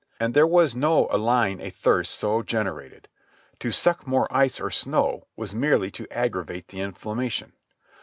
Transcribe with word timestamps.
And 0.19 0.33
there 0.33 0.47
was 0.47 0.75
no 0.75 1.07
allaying 1.11 1.59
a 1.61 1.69
thirst 1.69 2.15
so 2.15 2.41
generated. 2.41 3.07
To 3.59 3.71
suck 3.71 4.07
more 4.07 4.27
ice 4.35 4.59
or 4.59 4.71
snow 4.71 5.27
was 5.35 5.53
merely 5.53 5.91
to 5.91 6.07
aggravate 6.11 6.69
the 6.69 6.79
inflammation. 6.81 7.53